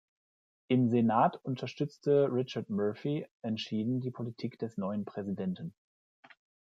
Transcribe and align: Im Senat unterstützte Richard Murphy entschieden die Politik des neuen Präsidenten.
Im 0.67 0.89
Senat 0.89 1.35
unterstützte 1.43 2.27
Richard 2.31 2.71
Murphy 2.71 3.27
entschieden 3.43 4.01
die 4.01 4.09
Politik 4.09 4.57
des 4.57 4.75
neuen 4.79 5.05
Präsidenten. 5.05 5.75